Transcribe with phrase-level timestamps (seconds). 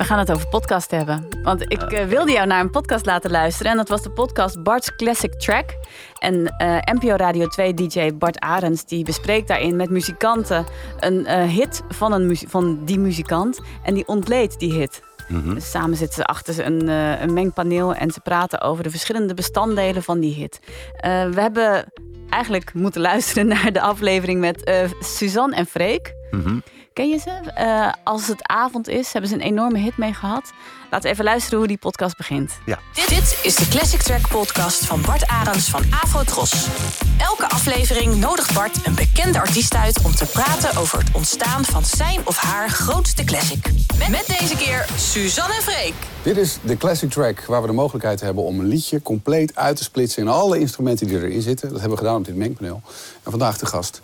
[0.00, 1.28] We gaan het over podcast hebben.
[1.42, 3.70] Want ik uh, wilde jou naar een podcast laten luisteren.
[3.70, 5.74] En dat was de podcast Bart's Classic Track.
[6.18, 10.66] En uh, NPO Radio 2 DJ Bart Arends die bespreekt daarin met muzikanten
[10.98, 13.60] een uh, hit van, een van die muzikant.
[13.82, 15.02] En die ontleedt die hit.
[15.28, 15.54] Mm -hmm.
[15.54, 20.02] dus samen zitten ze achter een, een, mengpaneel en ze praten over de verschillende bestanddelen
[20.02, 20.60] van die hit.
[21.34, 21.92] we hebben
[22.28, 26.14] eigenlijk moeten luisteren naar de aflevering met Suzanne en Freek.
[26.30, 26.62] Mm -hmm.
[26.92, 27.52] Ken je ze?
[27.58, 30.52] Uh, als het avond is, hebben ze een enorme hit mee gehad.
[30.90, 32.58] Laten we even luisteren hoe die podcast begint.
[32.66, 32.78] Ja.
[32.92, 36.66] Dit, dit is de Classic Track podcast van Bart Arends van Afrotros.
[37.18, 41.84] Elke aflevering nodigt Bart een bekende artiest uit om te praten over het ontstaan van
[41.84, 43.70] zijn of haar grootste classic.
[43.98, 45.94] Met, met deze keer Suzanne en Freek.
[46.22, 49.76] Dit is de Classic Track waar we de mogelijkheid hebben om een liedje compleet uit
[49.76, 51.68] te splitsen in alle instrumenten die erin zitten.
[51.68, 52.80] Dat hebben we gedaan op dit mengpaneel.
[53.22, 54.02] En vandaag de gast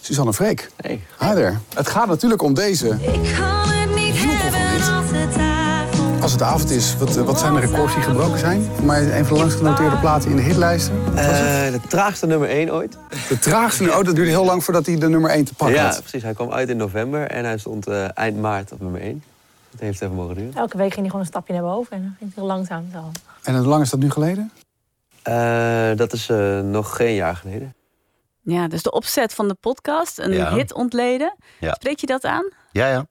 [0.00, 0.70] Suzanne Freek.
[0.76, 1.00] Hey.
[1.18, 1.56] Hi there.
[1.74, 2.88] Het gaat natuurlijk om deze.
[2.88, 7.54] Ik kan het niet hebben als het avond Als het avond is, wat, wat zijn
[7.54, 8.62] de records die gebroken zijn?
[8.74, 10.94] Voor mij een van de langst genoteerde platen in de hitlijsten.
[11.08, 11.14] Uh,
[11.72, 12.96] de traagste nummer 1 ooit.
[13.28, 13.84] De traagste?
[13.84, 15.94] Oh, dat duurde heel lang voordat hij de nummer 1 te pakken ja, had.
[15.94, 16.22] Ja, precies.
[16.22, 19.22] Hij kwam uit in november en hij stond uh, eind maart op nummer 1.
[19.76, 20.54] Dat heeft even mogen duren.
[20.54, 23.10] Elke week ging hij gewoon een stapje naar boven en dan ging hij langzaam zo.
[23.42, 24.52] En hoe lang is dat nu geleden?
[25.28, 26.26] Uh, dat is
[26.62, 27.74] nog geen jaar geleden.
[28.42, 30.54] Ja, dus de opzet van de podcast, een ja.
[30.54, 31.36] hit ontleden.
[31.60, 31.74] Ja.
[31.74, 32.52] Spreek je dat aan?
[32.72, 33.06] Ja, ja.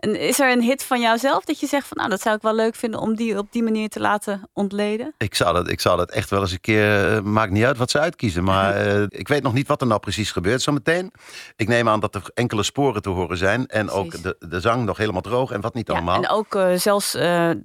[0.00, 2.42] En is er een hit van jouzelf dat je zegt van nou, dat zou ik
[2.42, 5.14] wel leuk vinden om die op die manier te laten ontleden?
[5.18, 7.76] Ik zou dat, ik zou dat echt wel eens een keer, uh, maakt niet uit
[7.76, 8.44] wat ze uitkiezen.
[8.44, 11.12] Maar uh, ik weet nog niet wat er nou precies gebeurt zometeen.
[11.56, 13.66] Ik neem aan dat er enkele sporen te horen zijn.
[13.66, 14.02] En precies.
[14.02, 16.22] ook de, de zang nog helemaal droog en wat niet ja, allemaal.
[16.22, 17.12] En ook uh, zelfs,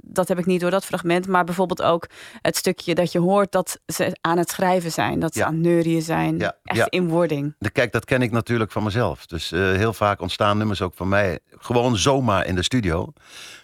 [0.02, 2.08] dat heb ik niet door dat fragment, maar bijvoorbeeld ook
[2.42, 5.20] het stukje dat je hoort dat ze aan het schrijven zijn.
[5.20, 5.46] Dat ze ja.
[5.46, 6.38] aan het neurien zijn.
[6.38, 6.56] Ja.
[6.64, 7.56] Echt in wording.
[7.60, 9.26] De, kijk, dat ken ik natuurlijk van mezelf.
[9.26, 13.14] Dus heel vaak ontstaan nummers ook van mij gewoon zomaar in de studio.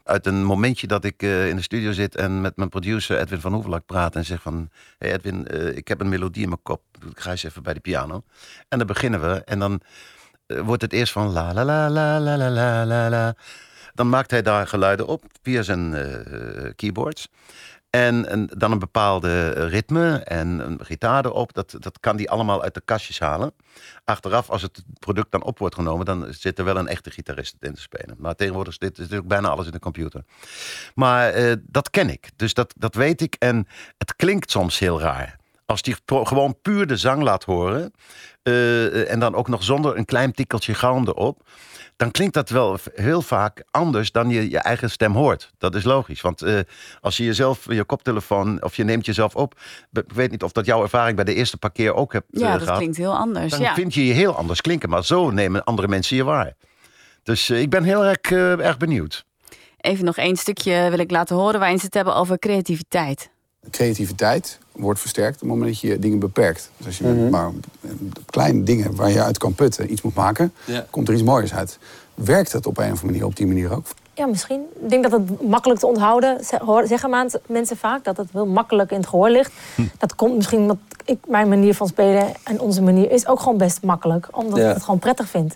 [0.04, 3.40] Uit een momentje dat ik uh, in de studio zit en met mijn producer Edwin
[3.40, 4.70] van Hoevelak praat en zeg van...
[4.98, 6.82] Hey Edwin, uh, ik heb een melodie in mijn kop.
[7.10, 8.23] Ik ga eens even bij de piano.
[8.70, 9.82] En dan beginnen we en dan
[10.48, 13.36] uh, wordt het eerst van la la la la la la la la la.
[13.94, 15.95] Dan maakt hij daar geluiden op via zijn
[16.76, 17.27] keyboards.
[17.91, 21.53] En, en, dan een bepaalde ritme en een gitaar erop.
[21.53, 23.53] Dat, dat kan hij allemaal uit de kastjes halen.
[24.05, 27.55] Achteraf, als het product dan op wordt genomen, dan zit er wel een echte gitarist
[27.59, 28.15] in te spelen.
[28.17, 30.23] Maar tegenwoordig zit natuurlijk bijna alles in de computer.
[30.95, 32.29] Maar uh, dat ken ik.
[32.35, 33.35] Dus dat, dat weet ik.
[33.39, 35.39] En het klinkt soms heel raar.
[35.71, 37.93] Als die gewoon puur de zang laat horen.
[38.43, 41.43] Uh, en dan ook nog zonder een klein tikkeltje galm erop
[42.02, 45.52] dan klinkt dat wel heel vaak anders dan je je eigen stem hoort.
[45.58, 46.21] Dat is logisch.
[46.21, 46.59] Want uh,
[47.02, 49.59] als je jezelf, je koptelefoon, of je neemt jezelf op.
[49.92, 52.52] Ik weet niet of dat jouw ervaring bij de eerste parkeer ook hebt ja, uh,
[52.52, 52.77] dat gehad.
[52.77, 53.52] klinkt heel anders.
[53.52, 53.73] Dan ja.
[53.73, 54.89] vind je je heel anders klinken.
[54.89, 56.53] Maar zo nemen andere mensen je waar.
[57.23, 59.26] Dus uh, ik ben heel erg, erg benieuwd.
[59.77, 63.30] Even nog één stukje wil ik laten horen waarin ze het hebben over creativiteit.
[63.70, 66.69] Creativiteit wordt versterkt op het moment dat je dingen beperkt.
[66.77, 67.30] Dus als je mm -hmm.
[67.30, 67.52] maar
[68.25, 70.86] kleine dingen waar je uit kan putten iets moet maken, ja.
[70.89, 71.77] komt er iets moois uit.
[72.14, 73.86] Werkt het op een of andere manier op die manier ook?
[74.14, 74.61] Ja, misschien.
[74.81, 76.45] Ik denk dat het makkelijk te onthouden,
[76.86, 79.52] zeggen mensen vaak, dat het heel makkelijk in het gehoor ligt.
[79.75, 79.81] Hm.
[79.97, 83.58] Dat komt misschien omdat ik, mijn manier van spelen en onze manier is ook gewoon
[83.58, 84.27] best makkelijk.
[84.31, 84.67] Omdat ja.
[84.67, 85.55] ik het gewoon prettig vind.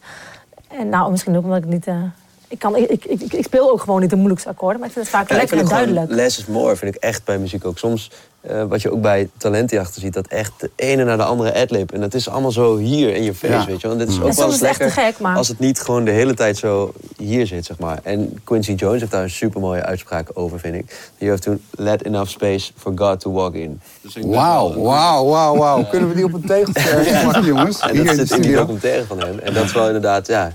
[0.68, 1.88] En nou, misschien ook omdat ik niet...
[1.88, 2.03] Uh,
[2.48, 4.94] ik, kan, ik, ik, ik, ik, speel ook gewoon niet de moeilijkste akkoorden, maar ik
[4.94, 6.12] vind het vaak ja, lekker en duidelijk.
[6.12, 7.78] Less is more vind ik echt bij muziek ook.
[7.78, 8.12] Soms,
[8.52, 11.92] uh, wat je ook bij talentenjachten ziet, dat echt de ene naar de andere adlib.
[11.92, 13.66] En dat is allemaal zo hier in je face, ja.
[13.66, 13.92] weet je wel.
[13.92, 15.38] En dit is ook wel eens lekker gek, maar...
[15.38, 18.00] als het niet gewoon de hele tijd zo hier zit, zeg maar.
[18.04, 21.12] En Quincy Jones heeft daar een supermooie uitspraak over, vind ik.
[21.18, 23.82] You have to let enough space for God to walk in.
[24.02, 25.86] Dus wauw, wauw, wauw, wauw.
[25.86, 27.40] Kunnen we die op een tegeltje ja.
[27.40, 27.80] jongens?
[27.80, 29.40] En dat zit in die documentaire van hem.
[29.40, 30.54] En dat is wel inderdaad, ja...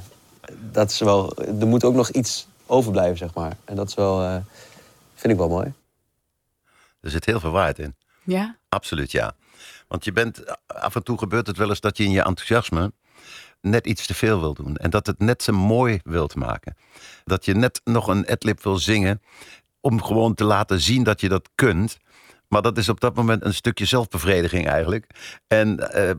[0.72, 3.56] Dat is wel, er moet ook nog iets overblijven, zeg maar.
[3.64, 4.36] En dat is wel, uh,
[5.14, 5.72] vind ik wel mooi.
[7.00, 7.94] Er zit heel veel waarheid in.
[8.24, 8.56] Ja?
[8.68, 9.32] Absoluut, ja.
[9.88, 12.92] Want je bent, af en toe gebeurt het wel eens dat je in je enthousiasme
[13.60, 14.76] net iets te veel wil doen.
[14.76, 16.76] En dat het net zo mooi wilt maken.
[17.24, 19.22] Dat je net nog een adlib wil zingen
[19.80, 21.98] om gewoon te laten zien dat je dat kunt.
[22.50, 25.06] Maar dat is op dat moment een stukje zelfbevrediging eigenlijk.
[25.46, 26.10] En uh,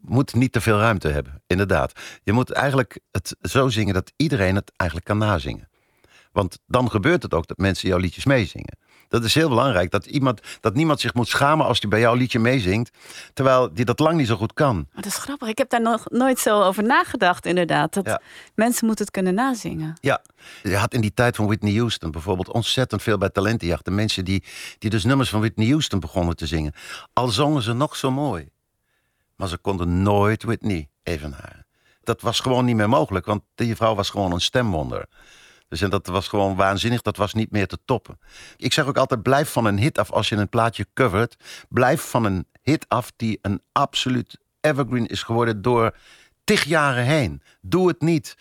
[0.00, 1.92] moet niet te veel ruimte hebben, inderdaad.
[2.22, 5.68] Je moet eigenlijk het zo zingen dat iedereen het eigenlijk kan nazingen.
[6.32, 8.78] Want dan gebeurt het ook dat mensen jouw liedjes meezingen.
[9.10, 9.90] Dat is heel belangrijk.
[9.90, 12.90] Dat, iemand, dat niemand zich moet schamen als hij bij jouw liedje meezingt.
[13.32, 14.74] Terwijl die dat lang niet zo goed kan.
[14.74, 15.48] Maar dat is grappig.
[15.48, 17.94] Ik heb daar nog nooit zo over nagedacht, inderdaad.
[17.94, 18.20] Dat ja.
[18.54, 19.96] mensen moeten het kunnen nazingen.
[20.00, 20.22] Ja,
[20.62, 23.84] je had in die tijd van Whitney Houston bijvoorbeeld ontzettend veel bij talentenjacht.
[23.84, 24.44] De mensen die,
[24.78, 26.72] die dus nummers van Whitney Houston begonnen te zingen.
[27.12, 28.48] Al zongen ze nog zo mooi.
[29.36, 31.66] Maar ze konden nooit Whitney evenaren.
[32.02, 35.06] Dat was gewoon niet meer mogelijk, want die vrouw was gewoon een stemwonder.
[35.70, 37.02] Dus en dat was gewoon waanzinnig.
[37.02, 38.18] Dat was niet meer te toppen.
[38.56, 41.36] Ik zeg ook altijd, blijf van een hit af als je een plaatje covert.
[41.68, 45.96] Blijf van een hit af die een absoluut evergreen is geworden door
[46.44, 47.42] tig jaren heen.
[47.60, 48.36] Doe het niet.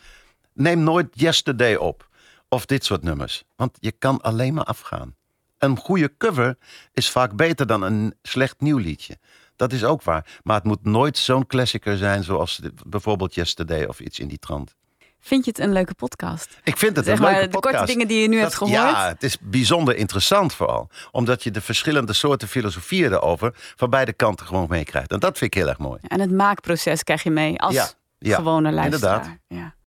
[0.54, 2.10] Neem nooit Yesterday op.
[2.48, 3.44] Of dit soort nummers.
[3.56, 5.16] Want je kan alleen maar afgaan.
[5.58, 6.58] Een goede cover
[6.94, 9.18] is vaak beter dan een slecht nieuw liedje.
[9.56, 10.40] Dat is ook waar.
[10.44, 14.76] Maar het moet nooit zo'n klassieker zijn zoals bijvoorbeeld Yesterday of iets in die trant.
[15.22, 16.58] Vind je het een leuke podcast?
[16.64, 17.74] Ik vind het zeg een leuke maar, podcast.
[17.74, 18.76] De korte dingen die je nu hebt gehoord.
[18.76, 20.90] Ja, het is bijzonder interessant vooral.
[21.12, 25.12] Omdat je de verschillende soorten filosofieën erover van beide kanten gewoon meekrijgt.
[25.12, 26.00] En dat vind ik heel erg mooi.
[26.08, 27.88] En het maakproces krijg je mee als Ja,
[28.20, 29.16] ja, gewone luisteraar.
[29.26, 29.38] inderdaad.
[29.48, 29.76] Ja.